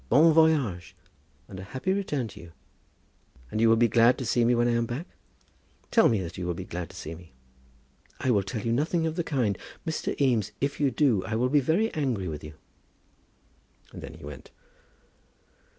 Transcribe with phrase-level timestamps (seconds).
[0.09, 0.95] Bon voyage,
[1.47, 2.53] and a happy return to you."
[3.51, 5.05] "And you will be glad to see me when I am back?
[5.91, 7.33] Tell me that you will be glad to see me."
[8.19, 9.59] "I will tell you nothing of the kind.
[9.85, 10.19] Mr.
[10.19, 12.55] Eames, if you do, I will be very angry with you."
[13.91, 14.49] And then he went.